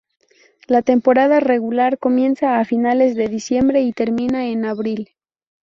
La 0.65 0.81
temporada 0.81 1.39
regular 1.39 1.99
comienza 1.99 2.59
a 2.59 2.65
finales 2.65 3.13
de 3.15 3.27
diciembre 3.27 3.81
y 3.83 3.93
termina 3.93 4.47
en 4.47 4.65
abril. 4.65 5.11